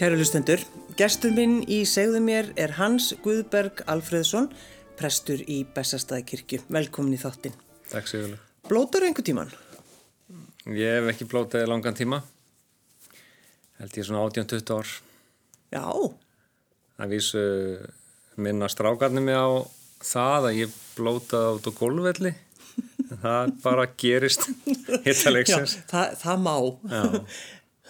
[0.00, 0.62] Kæru lustendur,
[0.96, 4.46] gestur minn í segðu mér er Hans Guðberg Alfreðsson,
[4.96, 6.62] prestur í Bessastæðikirkju.
[6.72, 7.58] Velkomin í þáttinn.
[7.90, 8.30] Takk sér.
[8.64, 9.52] Blótar einhver tíman?
[10.72, 12.22] Ég hef ekki blótað langan tíma.
[13.76, 14.96] Held ég svona 18-20 ár.
[15.76, 15.84] Já.
[16.96, 17.46] Það vísu
[18.40, 19.68] minna strákarnir mig á
[20.00, 22.36] það að ég blótaði át á gólvelli.
[23.26, 24.48] það bara gerist
[25.04, 25.76] hittaleiksins.
[25.76, 26.54] Já, það, það má.
[26.88, 27.02] Já.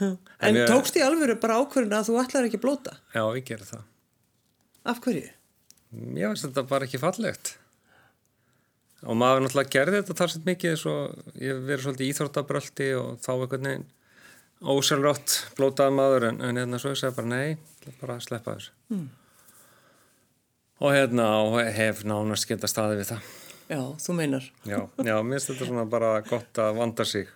[0.00, 2.96] En ég- tókst í alvöru bara ákvörðin að þú ætlar ekki blóta?
[3.14, 3.82] Já, ég gerði það.
[4.90, 5.30] Af hverju?
[6.16, 7.54] Ég veist þetta bara ekki fallegt.
[9.02, 10.94] Og maður náttúrulega gerði þetta talsett mikið svo
[11.40, 13.86] ég verið svolítið í íþróttabröldi og þá einhvern veginn
[14.60, 17.56] ósjálfrátt blótaði maður en, en hérna svo ég segi bara nei,
[18.00, 18.74] bara sleppa þessu.
[18.92, 19.06] Mm.
[20.80, 23.30] Og hérna og hef nánast geta staði við það.
[23.70, 24.46] Já, þú meinar.
[24.66, 27.28] Já, já, mér finnst þetta svona bara gott að vanda sig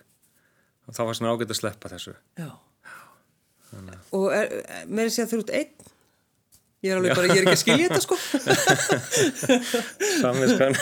[0.85, 2.15] og þá var svona ágætt að sleppa þessu.
[2.39, 2.49] Já.
[4.15, 4.29] Og
[4.87, 5.91] með þess að þú ert einn?
[6.85, 8.15] Ég er alveg bara, ég er ekki að skilja þetta sko.
[10.21, 10.75] Samviskan.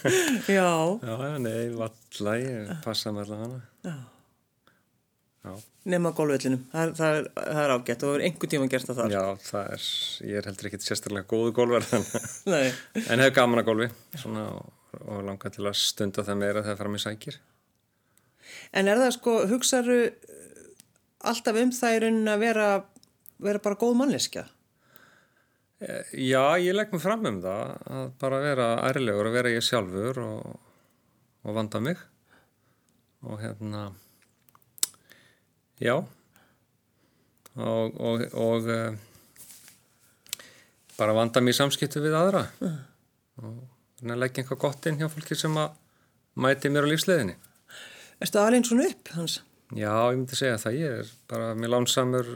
[0.56, 0.66] Já.
[1.00, 3.62] já, já, nei, valla, ég passa með allavega hana.
[3.86, 3.94] Já.
[5.46, 5.54] Já.
[5.86, 6.62] Nefna gólvellinum.
[6.72, 9.14] Það, það, er- það er ágætt og er einhver tíma gert það þar.
[9.16, 9.88] Já, það er,
[10.28, 11.92] ég er heldur ekkit sérstaklega góðu gólverð
[13.06, 16.80] en hef gaman að gólfi svona, og, og langa til að stunda það meira þegar
[16.82, 17.38] fram í sækir.
[18.72, 20.00] En er það sko, hugsaðu
[21.26, 22.68] alltaf um það í raunin að vera,
[23.42, 24.46] vera bara góð manneskja?
[25.80, 29.64] Eh, Já, ég legg mig fram um það að bara vera ærlegur og vera ég
[29.64, 30.60] sjálfur og,
[31.44, 32.00] og vanda mig
[33.26, 33.88] og hérna
[35.82, 35.96] já
[37.56, 38.96] og, og, og uh,
[40.96, 42.46] bara vanda mig í samskiptu við aðra
[43.40, 43.56] og
[44.00, 45.74] reyna að leggja einhvað gott inn hjá fólki sem að
[46.36, 47.36] mæti mér á lífsleðinni.
[48.22, 49.40] Erstu alveg svona upp, Hans?
[49.76, 50.76] Já, ég myndi segja það.
[50.80, 52.28] Ég er bara mér lánsamur,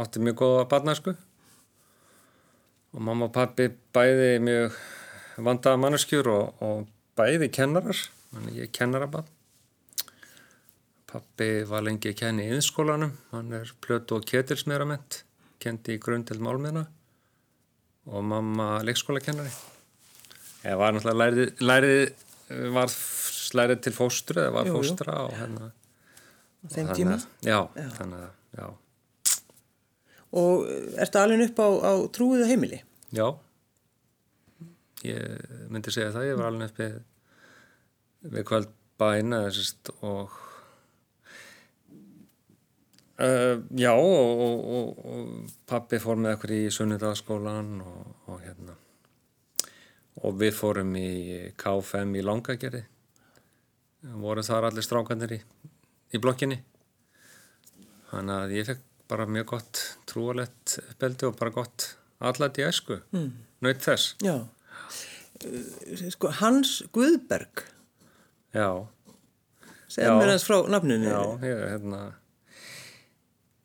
[0.00, 1.12] átti mjög góða barnasku
[2.94, 4.76] og mamma og pappi bæði mjög
[5.42, 6.84] vandaða manneskjur og, og
[7.18, 8.00] bæði kennarar,
[8.54, 9.26] ég er kennarabann.
[11.10, 15.20] Pappi var lengi að kenna í yðskólanum, hann er plötu og ketilsmeirament,
[15.62, 16.86] kendi í grundeld málmiðna
[18.10, 19.52] og mamma leikskólakennari.
[20.64, 22.94] Ég var náttúrulega lærið, lærið var
[23.58, 24.78] lærið til fóstru eða var Jú, jú.
[24.82, 25.70] fóstra og hérna
[26.64, 27.16] Á þeim Þannig tíma?
[27.18, 27.58] að- Já,
[27.98, 28.22] þannig
[28.58, 28.66] já.
[30.34, 30.64] Og
[31.04, 32.78] ertu alveg upp á, á trúiðu heimili?
[33.14, 33.28] Já,
[35.04, 36.96] ég myndi segja það, ég var alveg upp við,
[38.34, 39.42] við kvöld bæna
[40.02, 40.30] og
[43.20, 48.74] uh, já og, og, og, og pappi fór með okkur í sunnudagaskólan og, og hérna
[50.24, 51.08] og við fórum í
[51.60, 52.84] KFM í Langagerði
[54.04, 55.40] voru þar allir strákanir í,
[56.14, 56.58] í blokkinni.
[58.10, 61.88] Þannig að ég fekk bara mjög gott trúalett uppeldi og bara gott
[62.24, 63.00] allat í æsku.
[63.14, 63.30] Mm.
[63.64, 64.14] naut þess.
[64.24, 64.36] Já.
[65.44, 67.64] Uh, Sko, Hans Guðberg,
[68.54, 68.68] já,
[69.90, 71.08] segð mér hans frá nafninu.
[71.10, 72.02] já, ég, hérna.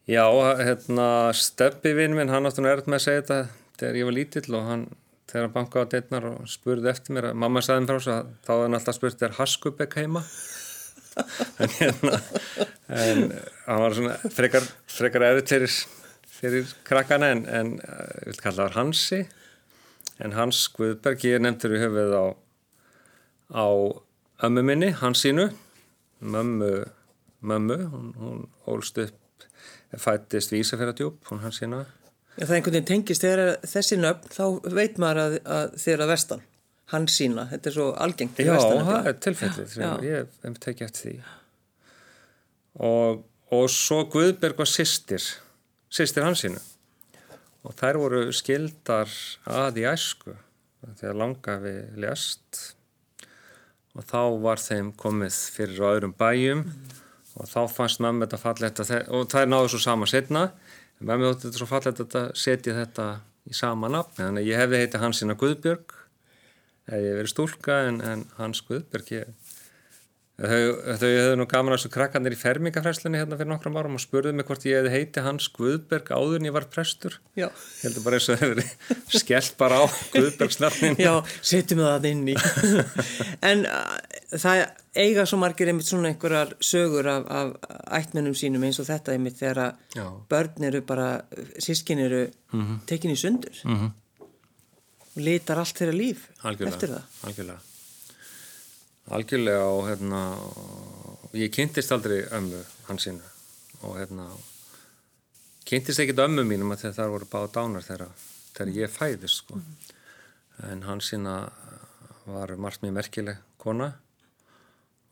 [0.09, 0.25] Já,
[0.57, 1.07] hérna
[1.37, 3.39] Steppi vinn minn, hann áttu nú erut með að segja þetta
[3.79, 4.87] þegar ég var lítill og hann
[5.29, 8.15] þegar hann bankaði á deitnar og spurði eftir mér að mamma sagði mér frá svo
[8.15, 10.25] að þá hefði hann alltaf spurt er Haskubek heima?
[11.59, 12.19] En hérna
[12.89, 13.23] en
[13.65, 15.51] hann var svona frekar, frekar erut
[16.39, 19.19] fyrir, krakkana en, en uh, ég vil kalla það Hansi.
[20.23, 22.25] En Hans Guðberg ég nefndur í höfuð á
[23.49, 23.67] á
[24.47, 25.49] ömmu minni, Hansínu.
[26.19, 26.71] Mömmu,
[27.39, 29.47] mömmu hún, hún ólst upp
[29.97, 31.85] fættist vísafæradjúp, hún Hansína
[32.39, 34.45] Já, það einhvern veginn tengist þegar þessi nöfn, þá
[34.77, 36.45] veit maður að, að þeir eru að vestan.
[36.89, 39.75] Hans sína, þetta er svo algengt Já, það er tilfellið
[40.07, 41.17] ég hef tekið eftir því.
[42.89, 43.19] Og,
[43.59, 45.27] og svo Guðberg var sýstir
[45.89, 46.61] sýstir Hansínu
[47.67, 49.11] og þær voru skildar
[49.49, 50.33] að í æsku
[51.01, 52.61] þegar langa við lest
[53.97, 56.63] og þá var þeim komið fyrir á öðrum bæjum.
[57.39, 60.68] Og þá fannst mömmu þetta þe- og þær náðu svo sama setna en
[61.07, 63.07] mömmu þótti þetta svo fallegt að setja þetta
[63.49, 64.23] í sama nafni.
[64.23, 65.95] Þannig að ég hefði heiti Hansína Guðbjörg
[66.89, 69.33] hefði ég verið stúlka en, en Hans Guðberg ég,
[70.39, 70.59] þau,
[70.99, 74.33] þau hefðu nú gaman að þessu krakkanir í fermingafræslunni hérna fyrir nokkrum árum og spurðu
[74.33, 77.47] mig hvort ég hefði heiti Hans Guðberg áður en ég var prestur Já.
[77.49, 78.63] ég heldur bara eins og hefur
[79.19, 82.35] skellt bara á Guðbergsnafnin Já, setjum við það inn í.
[83.51, 83.97] en uh,
[84.39, 84.63] það
[84.99, 87.53] eiga svo margir einmitt svona einhverjar sögur af, af
[87.99, 91.09] ættmennum sínum eins og þetta einmitt þegar að börn eru bara,
[91.61, 92.79] sískin eru Mhm.
[92.89, 93.53] tekin í sundur.
[93.61, 93.91] -hmm.
[95.13, 97.03] Og litar allt þeirra líf algjörlega, eftir það.
[97.27, 97.59] algjörlega
[99.09, 100.21] algjörlega og hérna
[101.29, 103.25] og ég kynntist aldrei ömmu hans sínu
[103.81, 104.27] og hérna
[105.65, 108.13] kynntist ekkit ömmu mínum að það voru báð dánar þegar,
[108.53, 109.61] þegar ég fæðist sko.
[110.69, 111.35] en hann sína
[112.25, 113.93] var margt mjög merkileg kona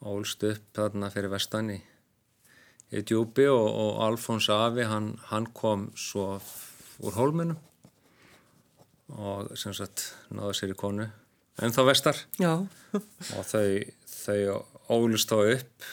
[0.05, 1.77] ólst upp þarna fyrir vestan í,
[2.91, 6.37] djúbi og, og Alfons Afi hann, hann kom svo
[7.01, 7.57] úr hólminum
[9.17, 11.07] og sem sagt náðu sér í konu
[11.61, 12.19] en þá vestar.
[12.41, 12.53] Já,
[12.93, 13.69] og þau,
[14.11, 14.39] þau
[14.97, 15.87] ólust þá upp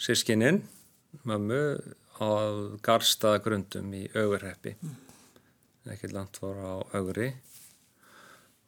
[0.00, 0.62] sískininn
[1.28, 1.62] mömmu
[2.20, 2.28] á
[2.84, 4.76] garstaðagrundum í augurheppi
[5.90, 7.30] ekki langt voru á auguri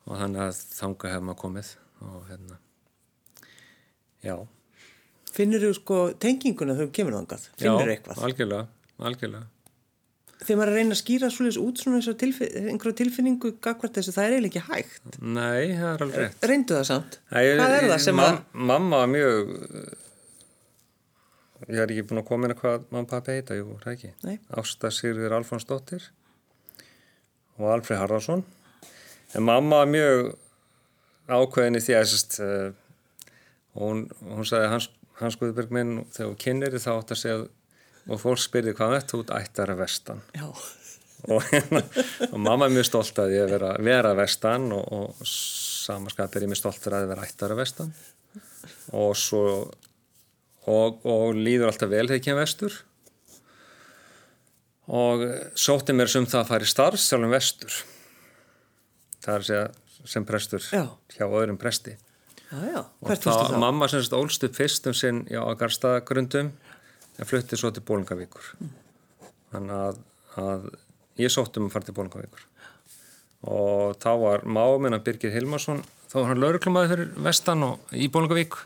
[0.08, 1.72] og þannig að þanga hefum að komið
[2.02, 2.56] og hérna.
[4.22, 4.36] Já,
[5.34, 7.48] finnur þú sko tenginguna þegar þú kemur þangað?
[7.60, 8.22] Finnur þú já, eitthvað?
[8.26, 8.66] algjörlega,
[9.10, 9.61] algjörlega
[10.42, 13.52] Þegar maður er að reyna að skýra svolítið út svona eins og tilfi, einhverju tilfinningu
[13.62, 15.18] gagvart þessu, það er eiginlega ekki hægt.
[15.22, 17.18] Nei, það er alveg rétt Reyndu það samt.
[17.30, 18.64] Ég- Hvað er það sem mam, að...
[18.72, 19.52] Mamma var mjög
[21.70, 24.10] ég er ekki búin að koma inn að hvað mamma pappi heita, jú, það ekki
[24.26, 24.36] Nei.
[24.58, 26.08] Ásta Sigurður Alfonsdóttir
[27.60, 28.42] og Alfred Harðarsson
[29.36, 30.32] en mamma var mjög
[31.32, 32.72] ákveðin í því að uh,
[33.78, 34.88] hún, hún sagði hans,
[35.20, 37.38] hans Guðberg minn þegar hún kynir þá átt að segja
[38.08, 40.22] og fólk spyrði hvað þetta út ættar að vestan.
[41.30, 41.84] Og, hérna,
[42.32, 46.50] og mamma er mjög stolt að ég vera, vera vestan og, og samaskap er ég
[46.50, 47.92] mjög stolt fyrir að vera ættar að vestan.
[48.98, 49.44] Og svo
[50.70, 52.80] og, og líður alltaf vel þegar ég kem vestur.
[54.92, 55.22] Og
[55.58, 57.82] sótti mér sem það að fara í starf sjálfum vestur.
[59.22, 60.86] Það er að segja sem prestur Já.
[61.14, 61.94] hjá öðrum presti.
[62.52, 62.80] Já, já.
[62.82, 63.58] og það, þá?
[63.62, 66.50] mamma sem sagt ólst upp fyrst um sinn á Garstagrundum
[67.18, 68.52] en flutti svo til Bólingavíkur
[69.52, 70.00] þannig að,
[70.40, 70.68] að
[71.20, 72.48] ég sótt um að fara til Bólingavíkur
[73.52, 78.08] og þá var máminn að Birgir Hilmarsson þá var hann lauruklumaði fyrir vestan og í
[78.12, 78.58] Bólingavík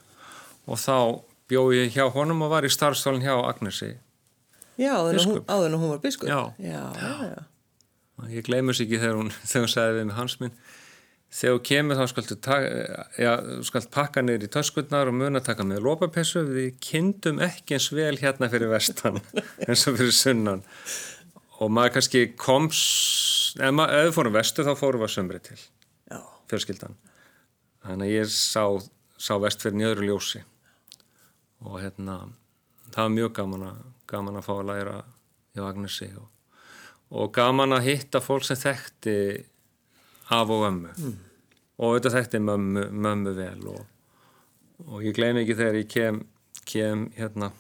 [0.67, 3.95] og þá bjóð ég hjá honum og var í starfstólinn hjá Agnesi
[4.77, 6.29] Já, áður en hún, var biskup.
[6.29, 6.53] Já.
[6.61, 7.45] Já, já, já.
[8.29, 10.59] ég gleymus ekki þegar hún, þegar hún sagði við með hans minn
[11.37, 12.37] þegar þú kemur þá skaltu
[13.21, 13.33] ja,
[13.67, 18.15] skalt pakka niður í töskurnar og muna taka með lópapessu við kynntum ekki eins vel
[18.21, 19.21] hérna fyrir vestan
[19.69, 20.65] eins og fyrir sunnan.
[21.61, 22.81] Og maður kannski koms
[23.61, 26.21] ef, við fórum vestur þá fórum við að sömri til Já,
[26.53, 26.97] fjölskyldan.
[27.85, 28.65] Þannig að ég sá,
[29.21, 30.43] sá vest fyrir njöðru ljósi.
[31.67, 32.23] Og hérna
[32.95, 34.97] það var mjög gaman að, gaman að fá að læra
[35.57, 36.27] hjá Agnesi og,
[37.13, 39.17] og gaman að hitta fólk sem þekkti
[40.33, 40.97] af og ömmu
[41.77, 43.83] og þetta þekkti mömmu, mömmu vel og,
[44.87, 46.21] og ég gleymi ekki þegar ég kem,
[46.69, 47.51] kem hérna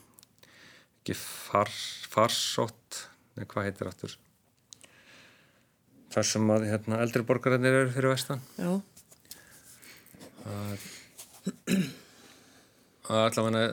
[1.00, 1.70] ekki far,
[2.10, 4.16] farsótt eða hvað heitir aftur?
[6.16, 8.40] Þar sem að hérna, eldri borgararnir eru fyrir vestan.
[8.56, 8.70] Já,
[13.06, 13.64] að allavega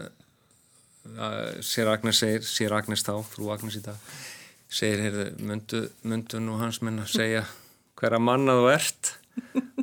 [1.65, 3.97] sér Agnes segir, sér Agnes þá, frú Agnes í dag
[4.73, 7.43] segir, heyrðu, myndu, myndu nú hans minn að segja
[7.99, 9.11] hverja manna þú ert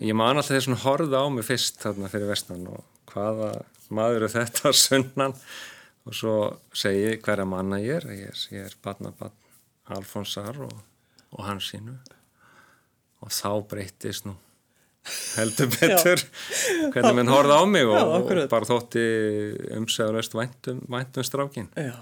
[0.00, 3.50] ég man alltaf þess að horfa á mig fyrst þarna fyrir vestan og hvaða
[3.92, 5.36] maður er þetta sunnan?
[6.08, 6.36] Og svo
[6.72, 8.06] segi hverja manna ég er?
[8.16, 9.36] Ég er, ég er barnabann
[9.90, 10.76] Alfonsar og,
[11.36, 11.96] og hans sínu.
[13.20, 14.38] Og þá breytist nú
[15.36, 16.22] heldur betur
[16.92, 19.04] hvernig menn horfði á mig og, Já, og bara þótti
[19.78, 21.94] umsegðulegst væntum, væntum strákin já.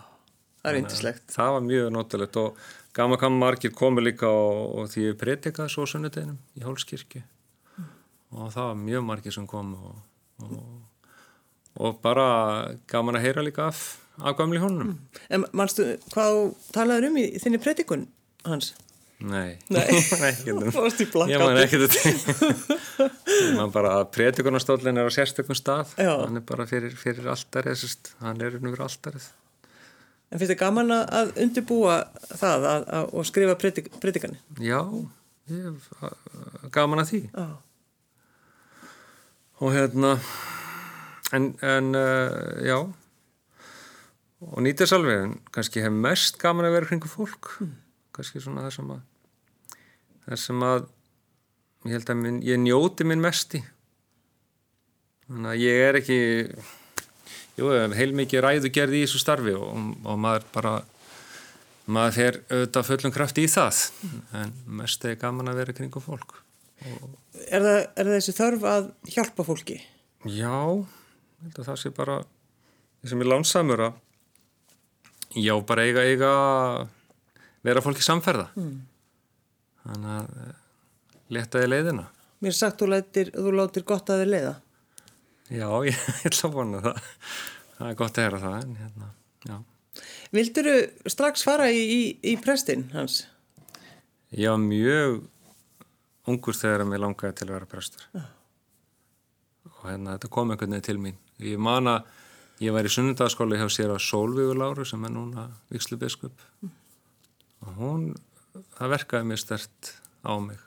[0.58, 1.24] Það er yndislegt.
[1.30, 2.58] það var mjög notalegt og
[2.98, 7.22] gaman gaman margir komu líka og, og því við predikaði svo sunnudeginum í Hólskirkju
[8.32, 10.02] og það var mjög margir sem komu og,
[10.44, 10.58] og,
[11.86, 12.26] og bara
[12.90, 13.80] gaman að heyra líka af,
[14.20, 14.96] af gamli honum
[15.30, 16.42] En manstu, hvað
[16.74, 18.06] talaður um í þinni predikun
[18.48, 18.74] hans?
[19.18, 19.82] Nei, Nei.
[20.46, 26.12] Ég man ekki þetta Ég man bara að predikunarstólinn er á sérstökum stað Já.
[26.22, 27.82] hann er bara fyrir, fyrir alltarið
[28.22, 29.26] hann er fyrir alltarið
[30.28, 31.94] En finnst þið gaman að- undirbúa
[32.36, 34.36] það að, að, og skrifa predik, predikani?
[34.60, 34.82] Já,
[35.48, 37.46] ég hef gaman að því Já.
[39.58, 40.14] Og hérna
[41.34, 42.78] en, en uh, já.
[44.48, 47.56] Og nýtast alveg en kannski hef mest gaman að vera kringu fólk.
[48.14, 49.02] Kannski svona það sem að
[50.28, 50.86] það sem að
[51.88, 53.62] ég held að minn, ég njóti minn mest í
[55.28, 56.18] þannig að ég er ekki
[57.58, 60.74] jú, heilmikið ræðu gerði í þessu starfi og, og maður bara
[61.88, 63.78] maður fer auðvitað fullum kraft í það.
[64.36, 66.36] En mest er gaman að vera kringu fólk
[66.78, 69.78] Er, það, er þessi þörf að hjálpa fólki?
[70.28, 70.84] Já,
[71.56, 72.20] það sé bara
[73.00, 73.98] það sem er lánsamur að
[75.38, 76.30] já, bara eiga, eiga
[77.66, 78.76] vera fólki samferða mm.
[79.84, 80.54] þannig að eh,
[81.36, 82.06] letaði leiðina
[82.38, 84.52] Mér er sagt þú lætir, þú látir gott að þið leiða.
[85.50, 87.00] Já, ég ætla að vona það
[87.78, 89.10] það er gott að hera það en hérna,
[89.48, 89.56] já,
[90.34, 93.22] Vildur þú strax fara í, í, í prestin hans?
[94.30, 95.22] Var mjög
[96.28, 98.04] ungur þegar að mér langaði til að vera prestur.
[98.14, 98.26] Já.
[99.78, 101.18] Og hérna, þetta kom einhvern veginn til mín.
[101.44, 102.14] Ég man að
[102.64, 106.46] ég var í sunnundagsskóla hjá sér að Sólvíður Láru sem er núna vikslu biskup.
[106.62, 106.72] Mm.
[107.66, 108.08] Og hún,
[108.78, 109.92] það verkaði mér stert
[110.26, 110.58] á mig.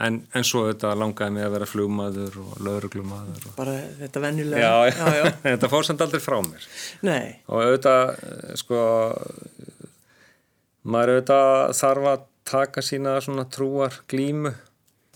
[0.00, 3.50] En, en svo þetta langaði mig að vera flugmaður og lauruglumadur.
[3.50, 3.54] Og...
[3.58, 4.62] Bara þetta vennilega.
[4.62, 5.32] Já, já, já.
[5.50, 6.68] þetta fór samt aldrei frá mér.
[7.04, 7.24] Nei.
[7.50, 8.14] Og auðvitað,
[8.62, 8.84] sko,
[10.88, 14.52] maður auðvitað þarf að taka sína svona trúar glímu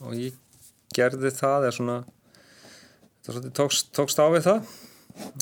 [0.04, 0.38] og ég
[0.94, 1.98] gerði það eða svona,
[3.26, 4.74] þetta tókst, tókst á við það.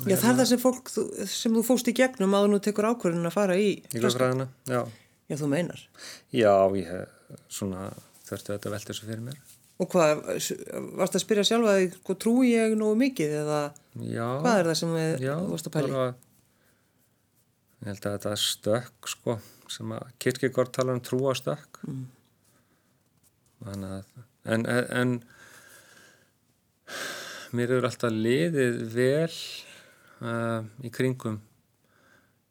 [0.04, 0.90] Já, það er það sem fólk
[1.32, 3.70] sem þú fóst í gegnum að þú tekur ákvörðin að fara í.
[3.92, 4.82] Í lögfræðina, já.
[5.30, 5.80] Já, þú meinar.
[6.34, 6.90] Já, ég
[7.48, 7.86] svona
[8.28, 9.38] þurftu þetta velta þessu fyrir mér.
[9.80, 10.20] Og hvað,
[10.98, 13.62] varst að spyrja sjálfa sko, trúi ég nógu mikið eða
[14.04, 16.02] já, hvað er það sem við, já, þú varst að pæli?
[17.82, 19.36] Ég held að þetta er stökk, sko,
[19.72, 21.82] sem að Kirkegård tala um trúastökk.
[21.88, 22.04] Mm.
[23.72, 23.86] En,
[24.44, 25.14] en, en
[27.54, 29.32] mér hefur alltaf liðið vel
[30.26, 31.38] uh, í kringum,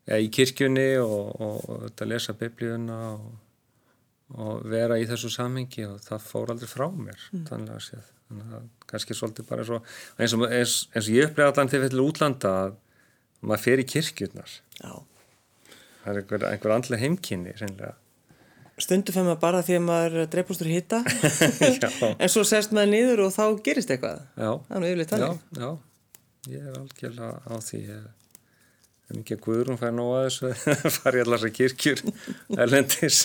[0.07, 3.31] já, í kirkjunni og, og, og þetta lesa biblíuna og
[4.39, 7.45] og vera í þessu samhengi og það fór aldrei frá mér mm.
[7.49, 9.79] þannig að séð þannig að kannski svolítið bara svo,
[10.17, 12.77] eins og, eins, eins og ég upplega allan til fyrir útlanda að
[13.41, 14.93] maður fer í kirkjurnar Já.
[16.03, 17.97] Það er einhver, einhver andlega heimkynni reynlega
[18.81, 21.03] Stundu fyrir maður bara því að maður dreipustur hitta
[22.21, 24.23] en svo sest maður niður og þá gerist eitthvað.
[24.33, 24.51] Já.
[24.71, 25.29] það er Já,
[25.59, 25.69] já,
[26.49, 27.81] ég er algjörlega á því.
[27.99, 28.09] Að
[29.11, 30.51] en ekki að Guðrún fær nóg að þessu
[30.97, 32.03] fari allar þessar kirkjur
[32.57, 33.21] erlendis.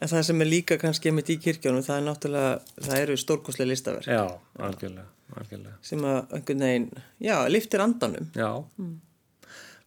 [0.00, 2.50] En það sem er líka kannski með í kirkjónum það er náttúrulega,
[2.88, 4.10] það eru stórkoslega listaverk.
[4.10, 4.24] Já,
[4.68, 5.06] algjörlega,
[5.36, 5.76] algjörlega.
[5.86, 6.90] sem að einhvern veginn,
[7.30, 8.28] já, liftir andanum.
[8.36, 8.98] Já, mm.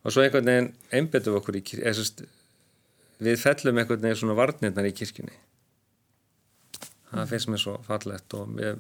[0.03, 2.29] Og svo einhvern veginn einbetum okkur í kirkjunni
[3.24, 5.39] við fellum einhvern veginn svona varnirnar í kirkjunni
[7.13, 8.79] það finnst mér svo fallegt og við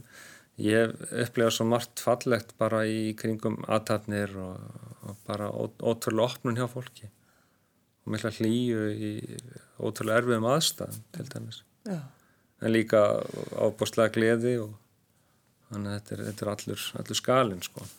[0.61, 4.59] Ég upplega svo margt fallegt bara í kringum aðtatnir og,
[5.01, 7.09] og bara ótrúlega opnun hjá fólki
[8.03, 9.11] og mikla hlýju í
[9.81, 11.63] ótrúlega erfiðum aðstæðum til dæmis.
[11.89, 11.97] Já.
[12.61, 13.01] En líka
[13.57, 14.75] ábústlega gleði og
[15.71, 17.89] þannig að þetta er, þetta er allur, allur skalin sko.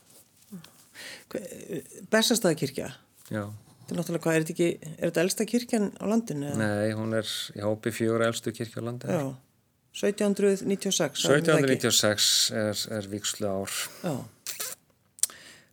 [2.14, 2.92] Bessastæðakirkja?
[3.30, 3.44] Já.
[3.84, 6.52] Þetta er náttúrulega hvað, er þetta ekki, er þetta elsta kirkjan á landinu?
[6.56, 9.18] Nei, hún er í hópi fjóra elstu kirkja á landinu.
[9.18, 9.26] Já.
[9.94, 14.14] 1796 1796 er, er vikslu ár Já.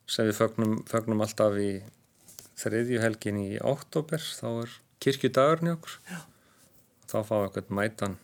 [0.05, 1.71] sem við fögnum, fögnum alltaf í
[2.61, 6.19] þriðju helgin í oktober þá er kirkjudagurni okkur Já.
[7.09, 8.17] þá fá við eitthvað mætan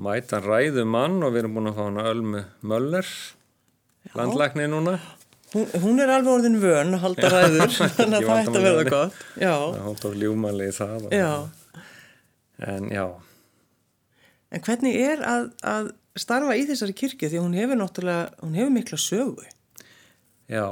[0.00, 3.12] mætan ræðu mann og við erum búin að fá hana Ölmu Möller
[4.16, 4.96] landlækni núna
[5.54, 8.86] hún, hún er alveg orðin vön að halda ræður þannig að það ætti að verða
[8.90, 9.20] gott.
[9.84, 11.08] Hún tók ljúmanli í það
[12.64, 13.06] en já.
[14.54, 17.30] En hvernig er að, að starfa í þessari kirkju?
[17.30, 19.46] Því hún hefur náttúrulega, hún hefur mikla sögu?
[20.50, 20.66] Já,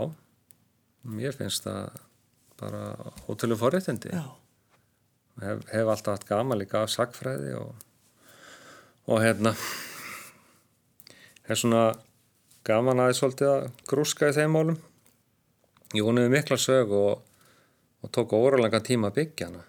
[1.03, 1.99] mér finnst það
[2.61, 2.83] bara
[3.27, 4.13] ótrúlega forréttindi.
[4.15, 4.29] Já.
[5.43, 7.73] Hef, hef alltaf hatt gama líka af sagfræði og,
[9.11, 9.55] og hérna,
[11.49, 11.89] hef svona
[12.67, 14.79] gaman aðeins svolítið að grúska í þeim málum.
[15.93, 17.45] Ég hún hefur mikla sögu og,
[18.03, 19.67] og tók óralega tíma að byggja hana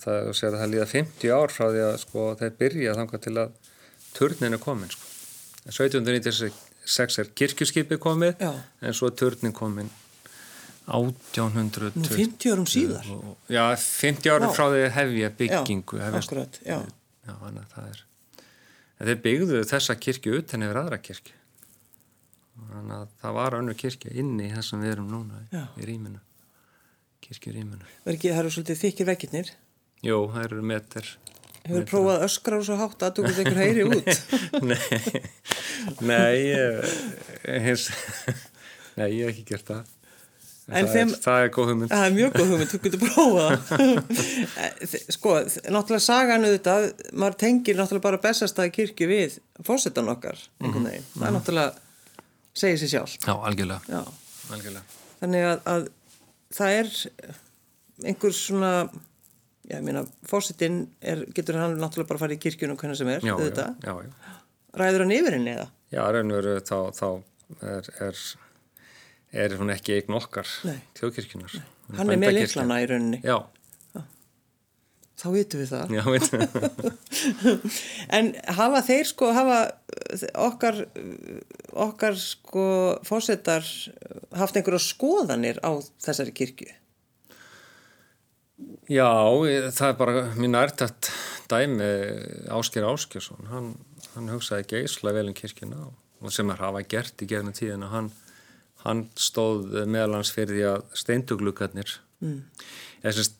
[0.00, 3.58] það, það líða 50 ár frá því að sko, þeir byrja þanga til að
[4.14, 5.10] turnin er komin sko.
[5.64, 8.50] 1796 er kirkjuskipi komið já.
[8.84, 9.92] en svo er turnin komin
[10.84, 13.06] 1800 Nú 50 árum síðar
[13.48, 16.76] Já, 50 árum frá því hefja byggingu Já, hefja, akkurat, já
[17.24, 18.02] Já, þannig að það er
[18.94, 21.38] en þeir byggðu þessa kirkju utan yfir aðra kirkju
[22.54, 25.66] þannig að það var önnu kirkju inni þess að við erum núna já.
[25.80, 26.20] í rýminu
[27.24, 29.52] kirkju rýminu Það eru svolítið þykir vekkirnir
[30.04, 31.10] Jú, það eru meter.
[31.64, 34.10] Hefur prófað öskra og svo hátt að þú getur einhver heyri út?
[34.68, 34.80] nei,
[36.04, 37.86] nei, hins,
[38.98, 39.92] nei, ég hef ekki gert það.
[40.64, 41.92] Það, þeim, er, það er góð hugmynd.
[41.92, 43.72] Það er mjög góð hugmynd, þú getur prófað.
[45.16, 45.32] sko,
[45.72, 50.40] náttúrulega sagan auðvitað, maður tengir náttúrulega bara bestastæði kirkju við fórsetan okkar.
[50.60, 51.10] Mm -hmm.
[51.16, 51.83] Það er náttúrulega,
[52.54, 53.16] segir sér sjálf.
[53.24, 53.80] Já, algjörlega.
[53.88, 54.02] Já.
[54.54, 55.00] algjörlega.
[55.22, 55.88] Þannig að, að
[56.54, 56.94] það er
[58.04, 58.72] einhver svona
[59.64, 60.82] Já, ég meina, fórsetin
[61.32, 63.78] getur hann náttúrulega bara að fara í kirkjunum hvernig sem er, já, auðvitað.
[63.80, 64.32] Já, já.
[64.76, 65.64] Ræður hann yfir henni eða?
[65.94, 67.06] Já, raunveru þá, þá
[67.72, 68.20] er, er,
[69.44, 70.50] er hún ekki eigin okkar
[70.98, 71.54] þjóðkirkjunar.
[71.96, 73.22] Hann er með leiklana í rauninni.
[73.24, 73.38] Já.
[75.14, 75.92] Þá vitum við það.
[75.94, 76.40] Já, veitum
[78.18, 79.58] en hafa þeir sko, hafa
[80.42, 80.80] okkar,
[81.86, 82.64] okkar sko
[83.06, 83.62] fórsetar
[84.34, 85.70] haft einhverja skoðanir á
[86.02, 86.72] þessari kirkju?
[88.90, 89.06] Já,
[89.50, 91.08] ég- það er bara mín nærtætt
[91.50, 91.88] dæmi
[92.54, 93.70] Ásker Áskjörsson, hann,
[94.14, 98.10] hann hugsaði geisla vel um kirkjuna og- sem er hafa gert í gegnum tíðina, hann,
[98.84, 102.38] hann stóð meðalans fyrir því að steinduglugarnir, mm.
[103.04, 103.34] sest,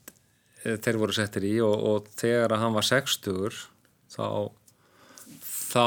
[0.64, 3.58] þeir voru settir í og, og þegar að hann var 60
[4.14, 4.28] þá
[5.74, 5.86] þá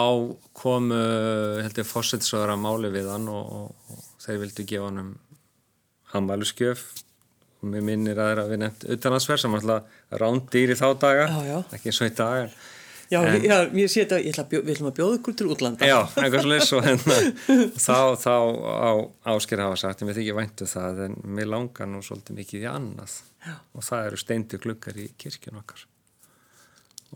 [0.57, 5.12] kom heldur fósitsöður að máli við hann og, og, og þeir vildu gefa hann um
[6.13, 6.84] hammæluskjöf
[7.57, 10.88] og mér minnir að það er að við nefnt utanansverð sem alltaf rándýr í þá
[11.01, 11.57] daga Já, já.
[11.77, 12.57] ekki eins og í dag
[13.07, 15.87] Já, En- já ég sé þetta, ég bjó, við ætlum að bjóða ykkur til útlanda.
[15.87, 17.17] Já, einhvers leys og hérna
[17.87, 18.35] þá, þá
[18.67, 18.91] á
[19.31, 22.67] ásker hafa sagt ég með þykir væntu það en mér langar nú svolítið mikið í
[22.71, 23.13] annað
[23.47, 23.53] Já.
[23.71, 25.85] og það eru steindu gluggar í kirkjun okkar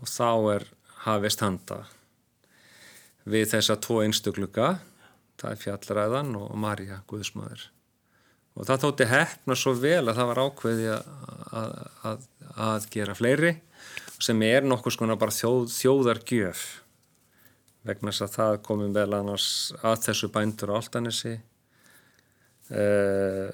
[0.00, 0.64] og þá er
[1.04, 1.82] hafist handa
[3.28, 4.78] við þessa tvo einstu glugga
[5.42, 7.66] það er fjallræðan og Marja Guðsmaður
[8.56, 11.76] og það þótti hefna svo vel að það var ákveði að,
[12.10, 12.26] að,
[12.70, 13.52] að gera fleiri
[14.22, 16.64] sem er nokkuð skona bara þjóð, þjóðargjöf
[17.86, 19.46] vegna þess að það komum vel annars
[19.82, 21.34] að þessu bændur á Altanesi
[22.70, 23.48] uh,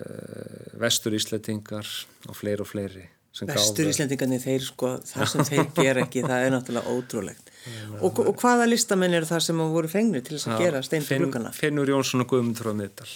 [0.82, 1.88] vestur Ísletingar
[2.28, 3.06] og fleiri og fleiri
[3.46, 7.52] Vestur Íslendingarnir, þeir sko, það sem þeir gera ekki, það er náttúrulega ótrúlegt.
[8.00, 11.22] Og, og hvaða listamenn eru það sem voru fengnir til þess að gera steindu Finn-
[11.22, 11.52] gluggana?
[11.54, 13.10] Finnur Jónsson og Guðmundur á miðdal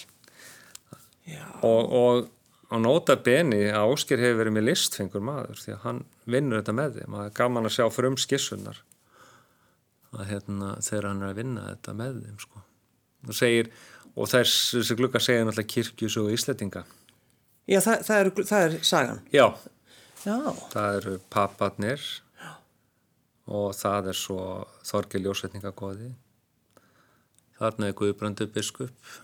[1.27, 2.29] Já, og, og,
[2.73, 5.99] og nota beni að Óskir hefur verið með listfengur maður því að hann
[6.33, 7.17] vinnur þetta með þeim.
[7.21, 8.79] Er gaman að sjá frum skissunar
[10.13, 12.63] að hérna þegar hann er að vinna þetta með þeim sko.
[13.29, 13.69] Og segir,
[14.17, 16.83] og þess, þessi glugga segir náttúrulega kirkjus og ísletinga
[17.71, 19.21] Já það, það, er, það er sagan.
[19.31, 19.45] já,
[20.23, 20.35] Já,
[20.73, 22.03] það eru papparnir
[23.47, 24.39] og það er svo
[24.87, 26.11] Þorgil Jósetningagóði
[27.59, 29.15] þarna er Guðbrandur biskup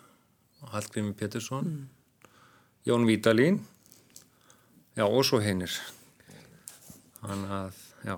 [0.63, 1.89] og Hallgrími Pétursson
[2.87, 3.59] Jón Vítalín
[4.95, 5.73] já og svo hinnir
[7.19, 8.15] þannig að já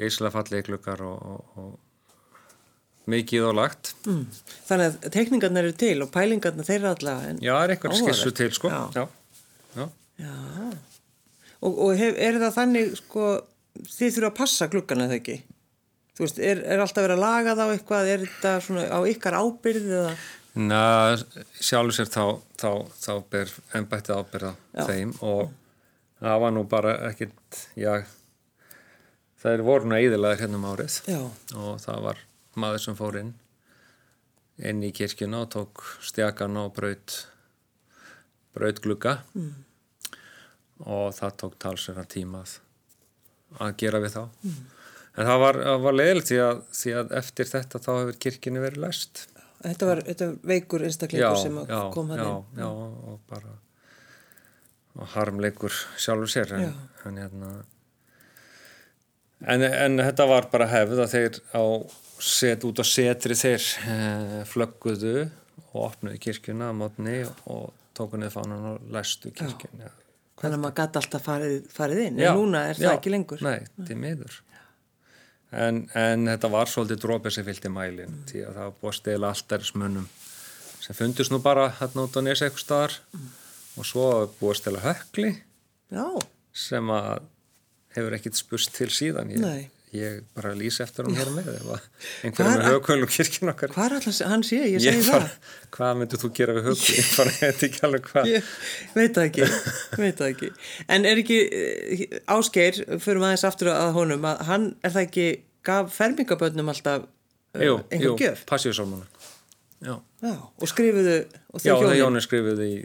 [0.00, 4.24] geisla fallegi glukkar og, og, og mikið og lagt mm.
[4.68, 7.16] þannig að teikningarnir eru til og pælingarnir þeir eru alla.
[7.28, 8.82] En, já, er eitthvað skissu til sko Já.
[8.96, 9.86] já,
[10.20, 10.34] já.
[11.60, 13.30] Og, og hef, er það þannig, sko,
[13.84, 15.40] þið þurfa að passa gluggana eða ekki?
[16.16, 19.36] Þú veist, er, er alltaf verið að laga þá eitthvað, er þetta svona á ykkar
[19.40, 20.14] ábyrð eða?
[20.58, 21.14] Na,
[21.62, 22.24] sjálfur sér þá,
[22.58, 24.82] þá, þá ber ennbættið ábyrða Já.
[24.88, 25.52] þeim og
[26.18, 28.00] það var nú bara ekkit, já,
[29.40, 31.20] það voru nú eðilaðir hérna um árið Já,
[31.54, 32.24] og það var
[32.58, 33.32] maður sem fór inn,
[34.58, 37.16] inn í kirkjuna og tók stjakana og braut,
[38.56, 39.52] braut glugga mm.
[40.90, 44.22] og það tók talsverðan tíma að, gera við þá.
[44.42, 44.60] Mm.
[45.20, 48.84] En það var, var leiðilegt því að, því að eftir þetta þá hefur kirkjunni verið
[48.84, 49.24] læst.
[49.64, 52.62] Þetta var, þetta veikur einstaklingur sem að kom hann já, inn.
[52.62, 52.68] já,
[53.12, 53.56] og bara
[54.98, 56.72] og harmleikur sjálfur sér en, Já.
[57.08, 57.50] en, hérna,
[59.46, 61.64] en, en þetta var bara hefð að þeir á
[62.20, 65.14] set út á setri þeir eh, flögguðu
[65.70, 69.94] og opnuðu kirkjuna á mótni og tóku niður fánan og læstu kirkjuna
[70.40, 73.10] Þannig að maður gæti alltaf farið, farið inn, Já, en núna er það já, ekki
[73.12, 73.42] lengur.
[73.44, 74.38] Nei, til miður
[75.52, 78.24] en, en þetta var svolítið drópið sem fylgdi mælin Mm.
[78.30, 80.06] því að það var stela alltærismönnum
[80.80, 83.28] sem fundist nú bara hérna út á nesi eitthvað staðar Mm.
[83.78, 84.06] og svo
[84.40, 85.32] búið að stela hökli
[85.90, 86.06] Já,
[86.52, 87.22] sem að
[87.96, 89.40] hefur ekkit spust til síðan ég.
[89.96, 93.86] Ég bara lýsi eftir hann hér með einhverjum Hvar- með högkvöl og kirkjun okkar hvað
[93.88, 95.16] er alltaf hann sé, ég segi ég það.
[95.16, 95.30] bara,
[95.76, 98.50] hvað myndir þú gera við högkvöl ég bara veit ekki alveg hvað Ég
[98.94, 99.48] veit það ekki,
[100.04, 100.50] veit það ekki.
[100.96, 102.04] En er ekki, eh,
[102.36, 105.26] Ásgeir, fyrir maður þess aftur að honum, að hann, er það ekki,
[105.66, 108.44] gaf fermingabönnum alltaf uh, jú, einhver jú, gjöf?
[108.46, 109.06] passíusálmuna
[109.82, 111.14] já Já, og skrifuðu,
[111.50, 111.98] og Já, það hjónin.
[112.04, 112.80] Jóni skrifuði í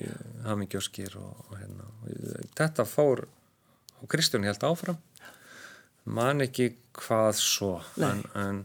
[0.48, 1.90] Hamingjóskir og, og hérna.
[2.56, 3.26] Þetta fór,
[4.00, 4.96] og Kristján held áfram,
[6.06, 7.72] man ekki hvað svo.
[8.00, 8.60] En, en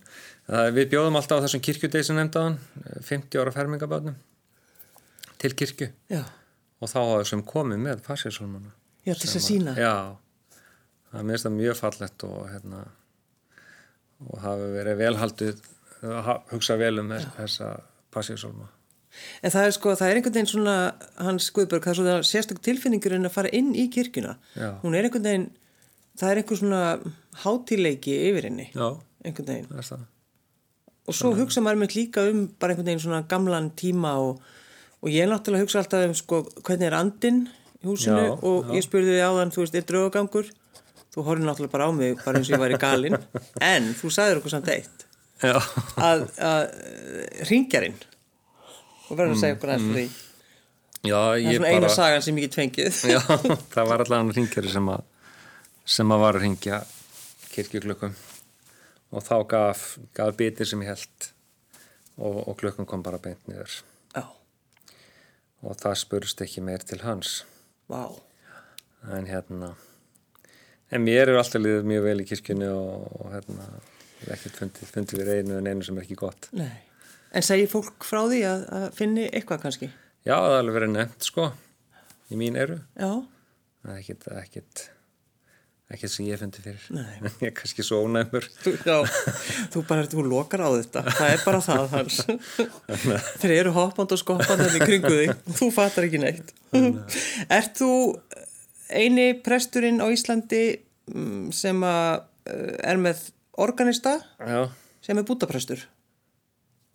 [0.77, 2.59] við bjóðum alltaf á þessum kirkjudegi sem nefndaðan,
[3.07, 4.17] 50 ára fermingaböðnum,
[5.41, 5.91] til kirkju.
[6.13, 6.23] Já,
[6.81, 8.71] Og þá hafði sem komið með farsíðsólmana.
[9.05, 9.75] já, til þess að sína.
[9.77, 9.93] Já,
[11.13, 12.79] það minnst það mjög fallett og hérna,
[14.25, 15.61] og hafi verið velhaldið,
[16.55, 17.73] hugsa vel um þessa
[18.15, 18.69] farsíðsólma.
[19.45, 20.75] En það er sko, það er einhvern veginn svona,
[21.19, 24.37] hans Guðberg, það er svona sérstök tilfinningur en að fara inn í kirkjuna.
[24.55, 24.71] Já.
[24.85, 25.49] Hún er einhvern veginn,
[26.21, 26.81] það er einhver svona
[27.45, 28.89] hátíleiki yfir henni, Já,
[29.25, 29.69] einhvern veginn.
[29.71, 30.07] það er það.
[31.11, 34.41] Og svo hugsa maður með líka um bara einhvern veginn svona gamlan tíma og,
[35.01, 37.41] og ég náttúrulega hugsa alltaf um sko hvernig er andinn
[37.81, 38.75] í húsinu Já, og já.
[38.77, 40.51] ég spurði þig áðan, þú veist, er draugagangur?
[41.11, 43.17] Þú horfði náttúrulega bara á mig, bara eins og ég væri galinn,
[43.73, 45.07] en þú sagðir okkur samt eitt,
[45.43, 45.57] Já.
[45.99, 47.97] að, að ringjarinn,
[49.09, 50.27] og verður að segja okkur aðeins fyrir því
[51.01, 53.21] Já, það er Mm, svona eina bara sagan sem ég get fengið Já,
[53.73, 55.07] það var allavega ringari sem að
[55.91, 56.81] sem að var að ringja
[57.51, 58.15] kirkjuglökkum
[59.11, 61.31] og þá gaf, gaf bitir sem ég held
[62.21, 63.81] og, og glökkum kom bara beint niður.
[64.15, 64.23] Já,
[65.67, 67.41] og það spurst ekki meir til hans.
[67.91, 68.05] Vá.
[69.17, 69.73] En hérna
[70.95, 73.67] en mér er alltaf liðið mjög vel í kirkjunni og, og hérna
[74.31, 76.51] ekkert fundið, fundið við einu en einu sem er ekki gott.
[76.55, 76.71] Nei.
[77.35, 79.91] en segir fólk frá því að, að finni eitthvað kannski?
[80.27, 81.51] Já, það er alveg verið nefnt sko
[82.31, 82.79] í mín eru.
[82.95, 83.13] Já,
[83.83, 84.87] það er ekkert, ekkert
[85.91, 86.83] ekkert sem ég fundi fyrir.
[87.43, 88.47] Ég er kannski svo ónæmur.
[88.87, 88.99] Já
[89.73, 91.03] þú bara, þú lokar á þetta.
[91.17, 92.21] Það er bara það hans.
[93.43, 95.33] Þeir eru hoppand og skoppand þannig kringu þig.
[95.59, 96.53] Þú fattar ekki neitt.
[97.51, 97.91] Ert þú
[98.91, 100.65] eini presturinn á Íslandi
[101.11, 103.25] mm, sem að eh, er með
[103.61, 104.19] organista?
[104.39, 104.69] Já,
[105.05, 105.87] sem er bútaprestur?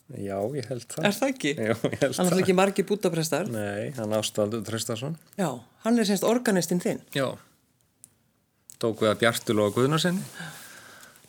[0.05, 1.05] já, ég held það.
[1.08, 1.51] Er það ekki?
[1.58, 2.41] Já, ég held Hann er það.
[2.43, 3.47] ekki margir bútaprestar.
[3.49, 5.15] Nei, hann Ástvaldur Traustason.
[5.39, 5.49] Já,
[5.86, 7.01] hann er semst organistinn þinn.
[7.15, 7.31] Já
[8.81, 10.23] Tók við að Bjartur og Guðnarsinni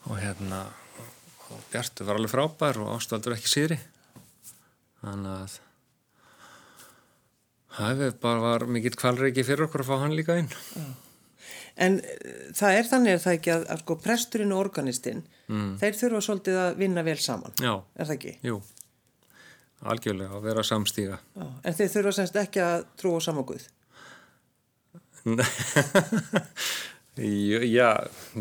[0.06, 0.64] og hérna
[1.52, 3.78] og Bjartur var alveg frábær og Ástvaldur ekki síðri.
[5.02, 5.56] Þannig að
[7.76, 10.50] það hefur bara var mikill kvalreiki fyrir okkur að fá hann líka inn.
[11.76, 15.70] En eh, það er þannig er það ekki að, að sko presturinn og organistinn mm.
[15.82, 17.54] þeir þurfa svolítið að vinna vel saman.
[17.60, 18.36] Já, er það ekki?
[18.48, 18.60] jú.
[19.86, 21.18] Algjörlega að vera samstíga.
[21.36, 21.46] Já.
[21.62, 23.66] En þeir þurfa semst ekki að trúa á samaguð
[25.26, 25.34] Jú,
[27.16, 27.90] Já,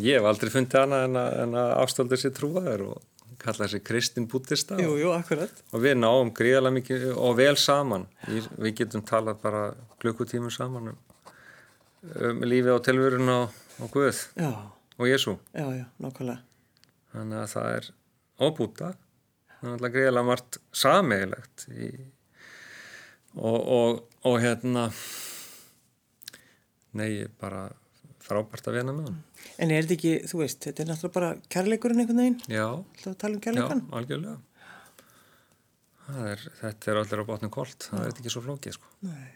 [0.03, 3.03] ég hef aldrei fundið hana en að, en að Ástvaldur sér trúaður og
[3.39, 8.07] kalla þessi Kristin Búttista Jú, jú, og við náum gríðarlega mikið og vel saman.
[8.27, 9.61] Við, við getum talað bara
[10.03, 10.97] klukkutímum saman um,
[12.31, 14.51] um lífið og tilvörun og, og Guð Já,
[14.97, 15.37] og Jésu
[17.13, 17.89] þannig að það er
[18.43, 21.89] óbúta er alltaf gríðarlega margt sameigilegt í,
[23.39, 24.89] og, og, og hérna
[26.95, 27.69] nei, bara
[28.25, 29.21] frábært að vena með hann
[29.61, 32.39] En er þetta ekki, þú veist, þetta er náttúrulega bara kærleikurinn einhvern veginn?
[32.51, 32.67] Já,
[33.05, 34.37] að tala um já, kærleikan algjörlega
[36.13, 37.87] er, þetta er allir á botnum kolt.
[37.89, 38.91] Það er ekki svo flókið sko.
[39.07, 39.29] Nei.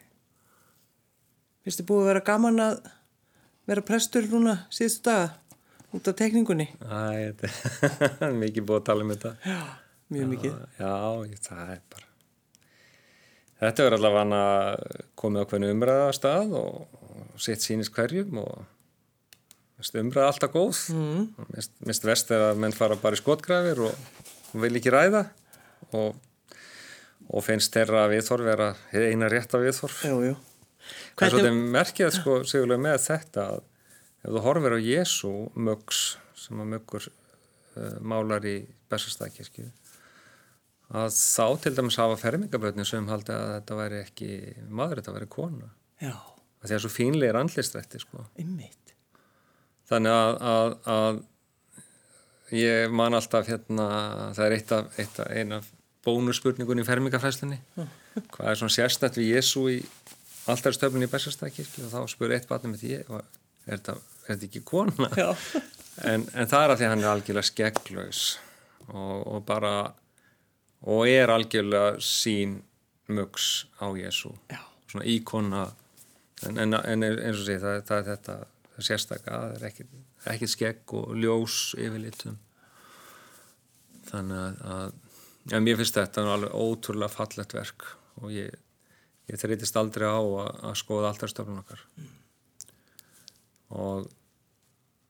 [1.65, 2.79] Þið búið að vera gaman að
[3.69, 5.31] vera prestur núna síðustu daga
[5.93, 6.67] út af tekningunni?
[6.81, 9.33] Æ, þetta er mikið búið að tala um þetta.
[9.45, 9.59] Já,
[10.15, 10.59] mjög mikið.
[10.79, 10.93] Já,
[11.29, 12.05] ég- það er bara...
[13.59, 14.43] Þetta verður allavega
[15.19, 18.61] komið á hvernig umræða stað og, og sitt sínist hverjum og
[19.79, 20.81] umræða alltaf góð.
[20.93, 21.27] Mm.
[21.55, 24.19] Mest, mest vest er að menn fara bara í skotgrafir og,
[24.53, 25.23] og vil ekki ræða
[25.95, 26.19] og,
[27.29, 30.03] og finnst þeirra viðþorf vera eina rétta viðþorf.
[31.15, 33.65] Það er svolítið merkið sko, sigurlega með þetta að
[34.19, 36.03] ef þú horfir á Jésu mögs
[36.39, 38.57] sem að möggur uh, málar í
[38.89, 39.69] Bessastækirkju
[40.89, 44.29] að þá til dæmis hafa fermingabötni sem haldi að þetta væri ekki
[44.73, 45.69] maður, þetta væri kona
[46.01, 48.25] Já, að því að svo fínlega er andlistrætti sko.
[48.41, 48.95] ymmit.
[49.89, 53.89] Þannig að, að, að ég man alltaf hérna
[54.37, 55.61] það er eitt af, eitt af eina
[56.05, 57.59] bónusspurningun í fermingafræslinni
[58.33, 59.79] hvað er svona sérstætt við Jésu í
[60.49, 63.03] alltarstöflunni í Bessastækirkju og þá spur eitt batnum er
[63.67, 65.11] þetta, er þetta ekki kona?
[65.99, 68.19] En, en það er að því að hann er algjörlega skegglaus
[68.87, 69.71] og, og bara
[70.87, 72.53] og er algjörlega sín
[73.11, 74.31] mugs á Jésu
[74.87, 75.65] svona íkona.
[76.47, 78.37] En, en, en eins og sé það, það er þetta
[78.85, 79.97] sérstaka, það er ekkit,
[80.33, 82.37] ekkit skegg og ljós yfirlitum
[84.09, 84.93] þannig að,
[85.51, 87.89] ja, mér finnst þetta alveg ótrúlega fallett verk
[88.19, 88.55] og ég,
[89.29, 91.83] ég þreytist aldrei á að, að skoða alltarstöfnun okkar.
[93.69, 94.07] Og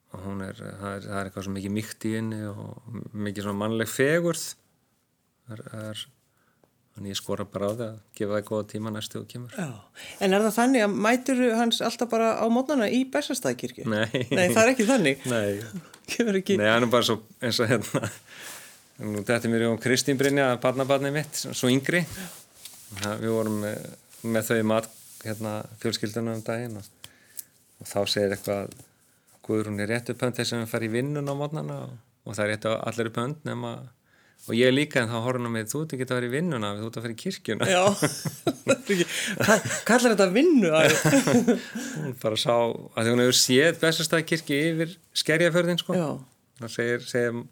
[0.09, 3.45] og hún er, það er, það er eitthvað svo mikið mýkt í henni og mikið
[3.45, 4.45] svona mannleg fegurð.
[5.45, 6.01] Það er, er
[6.95, 9.69] þannig ég skora bara á það að gefa það góða tíma næstu og kemur Já.
[10.19, 13.85] En er það þannig að mætur hans alltaf bara á mótnana í Bessastæðkirkju?
[13.87, 14.25] Nei.
[14.33, 15.25] Nei, það er ekki þannig.
[15.33, 16.57] Nei, Kemur ekki.
[16.57, 18.09] Nei, hann er bara svo eins og hérna
[18.99, 22.01] nú þetta er mér um Kristín Brynja barnabarnið mitt, svo yngri
[22.99, 23.85] það, við vorum með,
[24.35, 24.89] með þau í mat
[25.23, 26.89] hérna fjölskyldunum um daginn og,
[27.79, 28.75] og þá segir eitthvað
[29.49, 31.95] Guðrún er réttu pönd þess að við fara í vinnun á mótnana og,
[32.27, 33.71] og það er réttu allir pönd nema
[34.47, 36.87] og ég líka en þá horfum með þú ert ekki að fara í vinnuna, þú
[36.89, 37.83] ert að fara í kirkjuna Já.
[39.39, 40.71] Hvað kallar þetta vinnu?
[41.99, 46.07] hún bara sá að hún hefur séð Bessastæðkirkju yfir skerjaförðin sko Já.
[46.63, 47.43] það segir, segir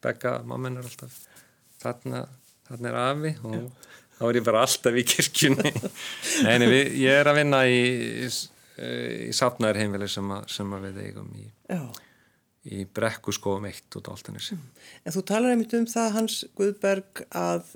[0.00, 1.18] Begga mammenar alltaf
[1.82, 2.24] þarna,
[2.68, 5.72] þarna er afi og þá er ég bara alltaf í kirkjunni
[6.52, 7.80] en við, ég er að vinna í
[8.24, 8.30] í,
[9.28, 11.82] í safnaðar heimili sem, sem að við eigum í, Já.
[12.68, 14.56] Í brekku skoðum eitt út á Altanesi
[15.04, 17.70] En þú talar einmitt um það hans Guðberg að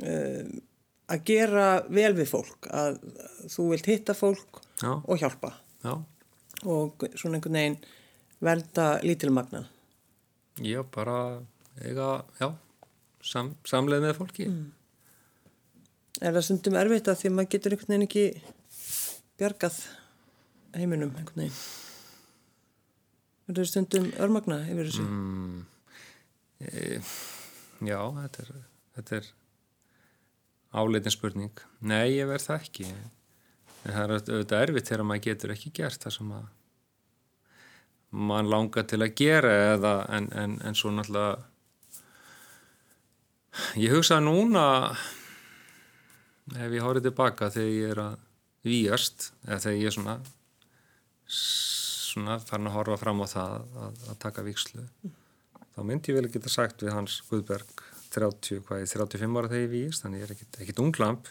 [0.00, 0.46] uh,
[1.12, 3.00] að gera vel við fólk að
[3.52, 4.94] þú vilt hitta fólk Já.
[4.96, 5.52] og hjálpa.
[5.82, 5.96] Já,
[6.64, 7.78] og svona einhvern veginn
[8.42, 9.64] verða lítilmagna
[10.62, 11.42] ég bara
[11.80, 12.52] eiga, já,
[13.24, 14.48] sam, samleið með fólki.
[16.20, 18.26] er það stundum erfitt að því að maður getur einhvern veginn ekki
[19.40, 19.78] bjargað
[20.76, 21.81] heiminum einhvern veginn
[23.48, 25.64] er það stundum örmagna yfir þessu Mm,
[26.62, 27.00] e,
[27.82, 28.50] já, þetta er,
[28.96, 29.30] þetta er
[30.72, 31.64] áleitin spurning.
[31.80, 32.88] Nei, ég verð það ekki.
[33.82, 36.50] En það er auðvitað erfitt þegar maður getur ekki gert það sem að
[38.12, 41.40] mann langar til að gera eða en, en, en svo náttúrulega
[43.80, 44.64] ég hugsa núna
[46.52, 48.18] ef ég horfið tilbaka þegar ég er að
[48.68, 50.16] víast eða þegar ég er svona
[52.12, 53.54] svona farin að horfa fram á það
[53.86, 54.84] að, að taka vikslu
[55.72, 59.64] þá myndi ég vel geta sagt við hans Guðberg 30, hvað ég, 35 ára þegar
[59.64, 61.30] ég víst þannig ég er ekkit, ekkit unglamp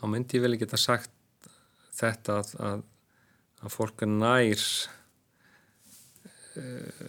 [0.00, 1.50] þá myndi ég vel geta sagt
[2.00, 2.84] þetta að, að,
[3.64, 4.66] að fólk er nær
[6.60, 7.08] uh,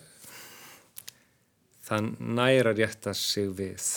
[1.88, 3.88] það nær að rétta sig við.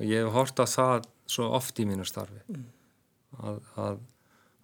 [0.00, 2.42] Og ég hef hort á það svo oft í mínu starfi
[3.42, 4.00] að, að,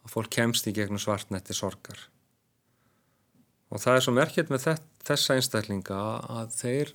[0.04, 2.04] að fólk kemst í gegnum svartnetti sorgar
[3.72, 6.02] og það er svo merkjart með þess, þessa einstaklinga
[6.40, 6.92] að þeir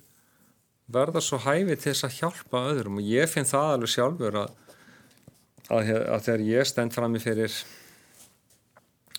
[0.88, 3.00] verða svo hæfi til þess að hjálpa öðrum.
[3.00, 4.54] Og ég finn það alveg sjálfur að,
[5.68, 7.58] að, að þegar ég stend fram í fyrir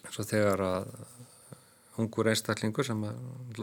[0.10, 0.90] svo þegar að
[2.00, 3.04] ungur einstaklingur sem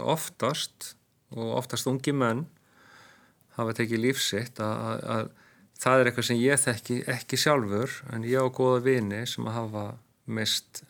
[0.05, 0.93] oftast
[1.35, 2.45] og oftast ungi menn
[3.57, 5.31] hafa tekið lífsitt að, að, að
[5.81, 9.87] það er eitthvað sem ég þekki ekki sjálfur en ég á góða vini sem hafa
[10.29, 10.83] mist,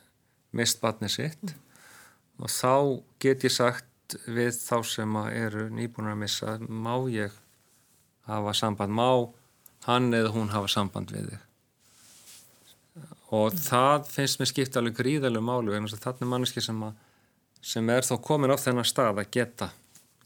[0.51, 1.55] mist batni sitt
[2.37, 2.73] og þá
[3.23, 7.33] get ég sagt við þá sem eru nýbúin að missa má ég
[8.27, 9.09] hafa samband, má
[9.87, 11.43] hann eða hún hafa samband við þig?
[13.35, 16.95] Og það finnst mér skipta alveg gríðalegu málu en þannig er manneski sem, að,
[17.61, 19.69] sem er þá komin á þennan stað að geta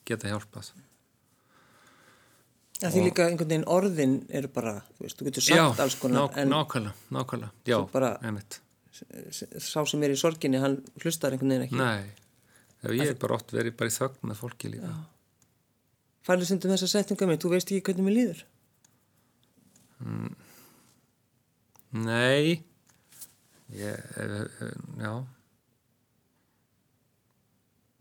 [0.06, 0.72] geta hjálpað.
[2.82, 5.98] Að því líka einhvern veginn orðin eru bara, þú veist, þú getur sagt Já, alls
[6.02, 7.52] konar ná, en nákvæmlega, nákvæmlega.
[7.70, 8.58] Já, bara- einmitt
[9.32, 11.80] sá sem er í sorginni, hann hlustar einhvern veginn ekki.
[11.80, 12.12] Nei,
[12.82, 14.92] Ef ég hef bara oft verið bara í þögn með fólki líka.
[16.26, 18.42] Færðu stundum þessa setninga með, þú veist ekki hvernig mér líður?
[22.02, 22.64] Nei.
[23.78, 24.10] Ég,
[25.02, 25.14] Já.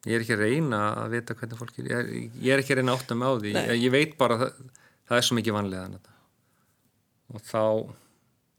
[0.09, 2.95] Ég er ekki að reyna að vita hvernig fólki ég, ég er ekki að reyna
[2.95, 3.51] að átta mig á því.
[3.53, 4.71] Ég, ég veit bara að það,
[5.11, 6.01] það er svo mikið vanlega
[7.31, 7.63] og þá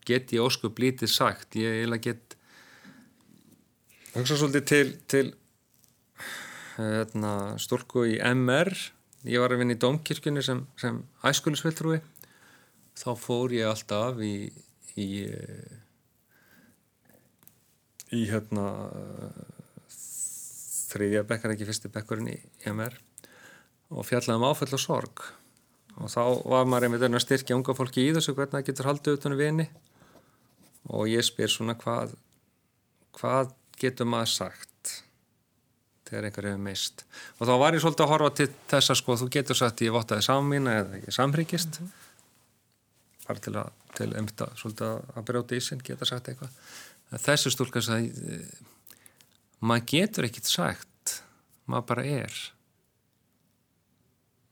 [0.08, 1.58] get ég óskup lítið sagt.
[1.60, 2.31] Ég eiginlega get
[4.15, 5.28] hugsa svolítið til, til
[6.78, 8.71] hérna, stúlku í MR
[9.28, 12.02] ég var að vinna í Dómkirkjunni sem, sem æskulisvilltrúi
[13.00, 14.36] þá fór ég alltaf í
[15.00, 15.08] í
[18.12, 18.65] í hérna
[20.91, 22.39] þriðja bekkar ekki fyrsti bekkurinn í
[22.71, 22.97] MR
[23.91, 25.24] og fjallaði um áfell og sorg.
[26.00, 29.17] Og þá var maður einmitt að styrkja unga fólki í þessu hvernig það getur haldið
[29.17, 29.65] utan um vini.
[30.91, 32.15] Og ég spyr svona hvað
[33.15, 34.94] hvað getur maður sagt
[36.12, 37.06] þegar einhver hefur mist
[37.39, 39.96] og þá var ég svolítið að horfa til þess að sko þú getur sagt ég
[39.96, 41.80] vottaði samvína eða ég samhryggist.
[43.28, 46.54] Bara til að til einmitt að svolítið að brjóta í sinn geta sagt eitthvað.
[47.22, 48.62] Þessu stúlka sagði eh,
[49.67, 51.17] maður getur ekkit sagt
[51.70, 52.39] maður bara er.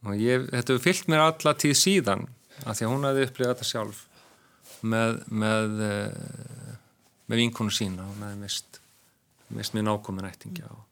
[0.07, 2.27] Og ég, þetta hefur fyllt mér alla tíð síðan
[2.65, 4.03] af því að hún hefði upplifað þetta sjálf
[4.89, 6.75] með með, eh,
[7.31, 8.78] með vinkonu sína og með mist
[9.55, 10.83] mist mér nákomin ættingja og,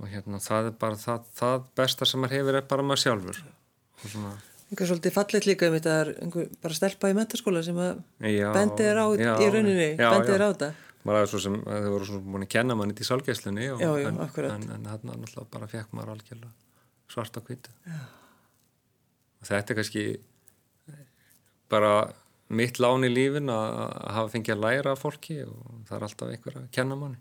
[0.00, 3.44] og hérna það er bara það, það besta sem maður hefur er bara maður sjálfur.
[4.02, 4.34] Og svona
[4.74, 8.88] einhver svolítið fallit líka um þetta er einhver bara stelpa í mentaskóla sem að bendið
[8.88, 10.70] er á já, í rauninni bendið er á þetta.
[11.04, 13.90] Maður aðeins svo sem þau voru svona búin að kenna manni í sálgæslunni og, Já,
[14.00, 16.52] já, en, en, en þarna náttúrulega bara fekk maður algjörlega
[17.12, 17.74] svart á hvítu.
[19.42, 20.04] Og þetta er kannski
[21.70, 21.92] bara
[22.48, 23.72] mitt lán í lífin að
[24.16, 27.20] hafa fengið að læra af fólki og það er alltaf einhver að kenna manni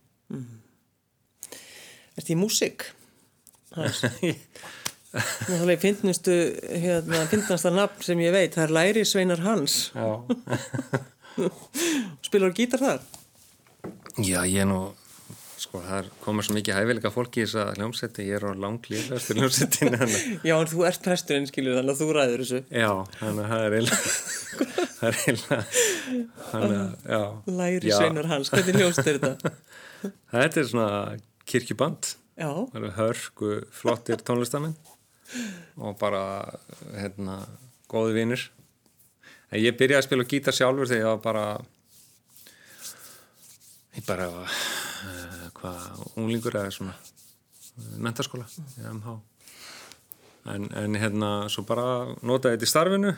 [2.13, 2.83] Er þetta í músík?
[3.73, 6.35] Það er fyndnustu
[6.83, 10.09] hérna, fyndnasta nafn sem ég veit það er Læri Sveinar Hans Já,
[12.27, 13.01] spilar gítar þar?
[14.21, 14.81] já ég er nú
[15.73, 19.33] sko það komið svo mikið hæfileika fólki í þess að hljómsetti, ég er á langlíðastu
[19.39, 19.95] hljómsettin
[20.45, 22.59] Já, en þú ert presturinn, skilur þannig að þú ræður þessu.
[22.69, 23.97] Já, þannig að það er eiginlega
[24.99, 25.57] það er eiginlega
[27.57, 27.89] Læri.
[27.89, 29.53] Sveinar Hans, hvernig hljóst er þetta?
[30.35, 31.17] Þetta er svona
[31.49, 32.13] kirkjuband.
[32.37, 34.77] Já, það eru hörku flottir tónlistamenn
[35.81, 36.21] og bara
[36.93, 37.47] hérna
[37.89, 38.45] góði vinnir
[39.57, 41.45] ég byrjaði að spila gítar sjálfur þegar ég var bara
[43.93, 45.85] ég bara uh, hvað,
[46.17, 46.95] unglingur eða svona
[48.01, 49.15] mentaskóla í MH
[50.53, 51.87] en, en hérna svo bara
[52.21, 53.13] notaði þetta í starfinu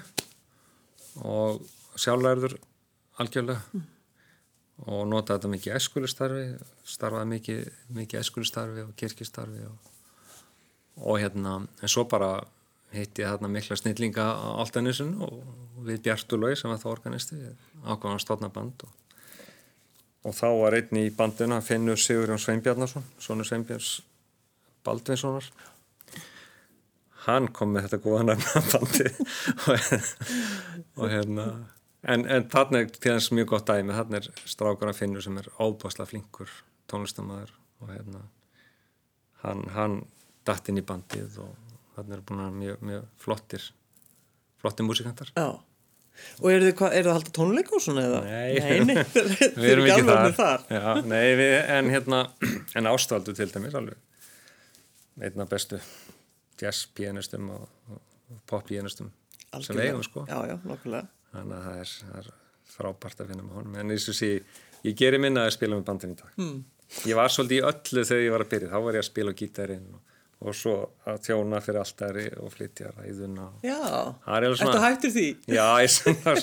[1.26, 1.62] og
[2.00, 2.58] sjálflærður
[3.24, 3.84] algjörlega
[4.86, 6.46] og notaði þetta mikið eskulistarfi
[6.96, 7.62] starfaði mikið,
[7.96, 9.94] mikið eskulistarfi og kirkistarfi og,
[11.00, 12.34] og hérna, en svo bara
[12.96, 15.40] hitti ég þarna mikla snillinga á Altanissun og
[15.88, 17.40] við Bjartulói sem var það organisti,
[17.84, 18.94] ákvæmum stofnaband og,
[20.26, 24.00] og þá var einn í bandina Finnur Sigurjón Sveinbjarnarsson Sónu Sveinbjörns
[24.86, 25.48] Baldvinssonar.
[27.26, 29.08] Hann kom með þetta góða nefnabandi
[31.00, 31.46] og, hérna
[32.06, 33.96] en, en þarna er til þess mjög gott dæmi.
[33.98, 36.52] Þarna er strákar að Finnur sem er óbásla flinkur
[36.92, 38.22] tónlistamæður og hérna
[39.42, 39.98] hann, hann
[40.46, 43.72] datt inn í bandið og þarna er búin að mjög, mjög flottir
[44.62, 45.30] flottir músikantar.
[45.38, 45.62] Já,
[46.42, 48.22] og eru þið, er það að halda tónleika og svona eða?
[48.26, 48.98] Nei, nei, nei
[49.62, 50.66] við erum ekki þar, þar.
[50.78, 52.22] Já, nei, við, en hérna
[52.80, 55.80] en ástvaldu til dæmis alveg einna bestu
[56.60, 59.12] jazz pianistum og, og pop pianistum
[59.64, 60.26] sem eigum sko.
[60.28, 62.32] Já, já, þannig að það er, það er
[62.76, 63.78] frábært að finna með honum.
[63.80, 64.32] En eins og sé,
[64.86, 66.34] ég gerir minna að spila með bandin í dag.
[66.42, 66.58] Mm.
[67.10, 69.34] ég var svolítið í öllu þegar ég var að byrja, þá var ég að spila
[69.34, 70.05] á gítarinn og,
[70.44, 70.74] og svo
[71.08, 73.46] að tjóna fyrir alltari og flytja ræðuna.
[73.64, 73.78] Já,
[74.26, 75.24] Það ertu hættur því?
[75.48, 76.34] já, ég svona,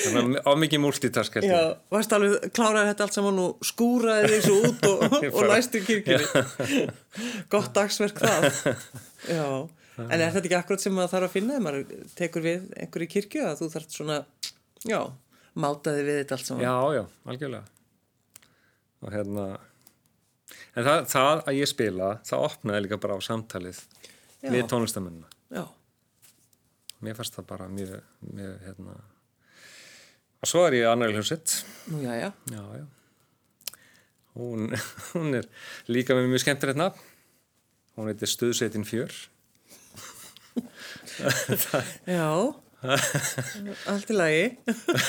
[0.00, 1.58] svona á mikið multitask held Já,
[1.92, 5.04] varst alveg kláraði þetta allt saman og skúraði því svo út og,
[5.36, 6.86] og læstu kirkjunni.
[7.52, 8.48] Gott dagsverk það.
[9.28, 9.44] Já,
[10.08, 13.12] en er þetta ekki akkurat sem maður þarf að finna ef maður tekur við einhverju
[13.18, 14.18] kirkju að þú þarf svona,
[14.88, 15.00] já,
[15.60, 16.64] mátaði við þetta allt saman?
[16.64, 17.70] Já, já, algjörlega.
[19.04, 19.46] Og hérna
[20.74, 23.78] en það, það að ég spila það opnaði líka bara á samtalið
[24.44, 24.50] Já.
[24.50, 25.64] við tónlistamennina Já,
[27.04, 27.94] mér fannst það bara mjög,
[28.34, 28.92] mjög hérna.
[30.44, 31.46] Og svo er ég annar hljómsett
[31.92, 32.30] nú já, já.
[32.52, 32.84] Já, já.
[34.34, 34.60] Hún,
[35.14, 35.46] hún er
[35.86, 36.98] líka með mjög skemmtilegt nafn.
[37.94, 39.12] Hún heitir Stuðsetin fjör.
[42.10, 42.26] Já,
[43.86, 44.48] allt í lagi.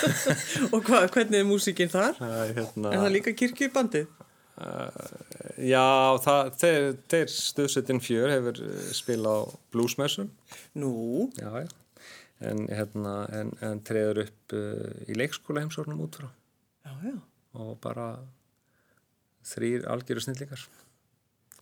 [0.73, 2.13] Og hva, hvernig er músikinn þar?
[2.21, 4.05] er hérna Er það líka kirkjubandið?
[4.55, 5.85] Já,
[6.23, 9.43] það, þeir, þeir Stuðsetin fjör hefur eh, spilað á
[9.75, 10.29] bluesmessum
[10.79, 10.91] Nú,
[11.39, 11.67] já, já.
[12.45, 16.27] En, hérna, en, en treður upp uh, í leikskóla heimsórnum út frá.
[16.83, 17.13] Já, já.
[17.55, 18.09] Og bara
[19.47, 20.65] þrýr algjöru snillingar.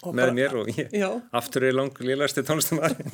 [0.04, 0.90] Og með bara- mér og ég.
[0.98, 3.14] Já, aftur er lang liðlæsti tónlistamæður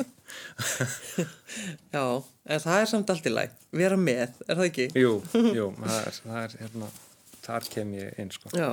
[1.95, 2.03] já,
[2.47, 4.87] en það er samt allt í læg Vera með, er það ekki?
[4.97, 5.11] jú,
[5.53, 6.89] jú, það er, það er hérna,
[7.43, 8.51] þar kem ég inn sko.
[8.57, 8.71] Já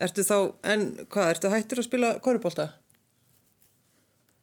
[0.00, 0.36] Ertu þá,
[0.72, 2.70] en hvað, ertu hættur að spila korubólta?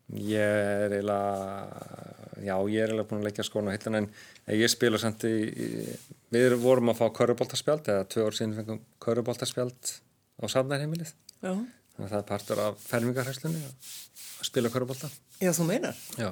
[0.10, 4.08] ég er eiginlega já, ég er eiginlega búin að leggja skóna hilluna en
[4.58, 5.34] ég spila samt í,
[6.34, 9.94] við vorum að fá köruboltaspjald eða tvö ár síðan fengum köruboltaspjald
[10.42, 11.54] á safnærheimilið Já.
[11.54, 13.92] Þannig að það er partur af fermingarhæslunni að
[14.50, 16.00] spila körubolta Já, þú meinar.
[16.18, 16.32] Já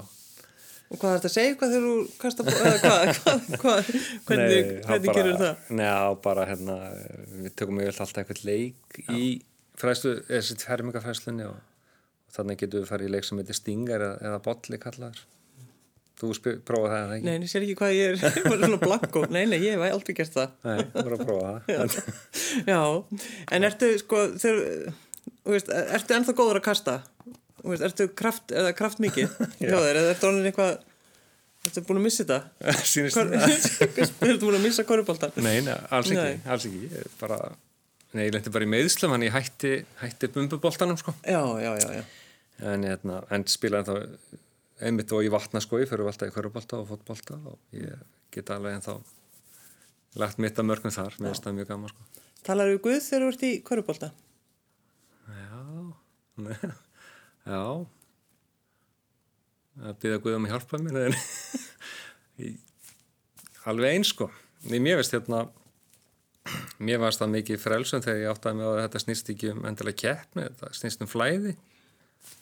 [0.88, 3.88] Og hvað er þetta að segja hvað þegar þú kasta bó- eða hvað, hvað, hvað,
[4.30, 5.64] hvernig, Nei, hvernig gerur það?
[5.82, 6.76] Njá, bara hérna,
[7.44, 9.24] við tökum yfirlega alltaf eitthvað leik í
[9.78, 14.06] fræslu, eða sitt fermingafræslunni og, og þannig getum við farið í leik sem heitir Stingar
[14.08, 15.26] eða, eða Bolli kallaður.
[16.18, 17.26] Þú spyr, prófa það eða ekki?
[17.28, 19.84] Nei, ég sér ekki hvað ég er, ég var svona blanko Nei, nei, ég hef
[19.92, 21.98] aldrei gert það Nei, þú verður að prófa það.
[22.72, 22.80] Já,
[23.60, 24.96] en ertu sko þegar,
[25.44, 25.70] þú veist,
[26.00, 26.96] ertu ennþá góður að kasta?
[27.58, 29.32] Þú veist, ertu kraft, eða kraft mikið
[29.62, 30.74] hjá þér, eða ertu orðin eitthvað
[31.68, 32.40] ertu búin að missa þetta?
[32.92, 33.34] Sýnist það?
[34.30, 35.34] ertu búin að missa korupoltan?
[35.42, 36.42] Nei, nei, alls ekki, Nei.
[36.54, 36.84] alls ekki.
[36.94, 37.40] Ég bara,
[38.14, 41.16] nei, ég lendi bara í meðslum, hann ég hætti, hætti bumbuboltanum, sko.
[41.26, 42.06] Já, já, já, já
[42.66, 46.88] En, hérna, en spilaði þá einmitt og í vatnaskói fyrir við alltaf í körubolta og
[46.90, 48.00] fótbolta og ég
[48.34, 48.94] get alveg en þá
[50.22, 52.24] lagt mitt að mörgum þar, mér finnst það mjög gaman sko.
[52.48, 54.10] Talar við Guð þegar þú ert í korupolta?
[55.28, 56.74] Já,
[57.48, 57.64] já,
[59.88, 61.18] að byrja Guð um að hjálpa mér en
[63.68, 64.30] alveg eins sko.
[64.68, 65.46] Mér veist hérna,
[66.84, 69.66] mér varst það mikið frelsum þegar ég áttaði mig á að þetta snýst ekki um
[69.70, 71.56] endilega keppni, þetta snýst um flæði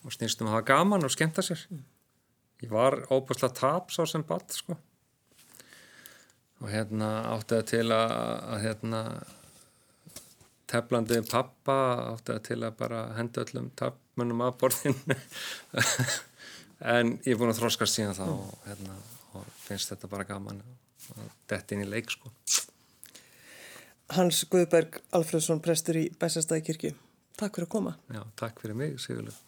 [0.05, 1.65] og snýst um að hafa gaman og skemmta sér.
[2.63, 4.77] Ég var óbúslega taps á sem ball sko.
[6.63, 8.13] Og hérna átti það til að,
[8.53, 9.01] að hérna
[10.71, 11.77] teflandi pappa
[12.13, 13.67] átti það til að bara henda öllum
[14.15, 15.19] tapmönnum að borðinu.
[16.85, 18.97] En ég er búin að þróskast síðan þá og, hérna,
[19.39, 20.59] og finnst þetta bara gaman
[21.15, 22.29] að detta inn í leik sko.
[24.17, 26.91] Hans Guðberg Alfredsson, prestur í Bæsastæði kirkju.
[27.39, 27.95] Takk fyrir að koma.
[28.11, 29.44] Já, takk fyrir mig Sigurlega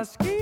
[0.00, 0.39] husky.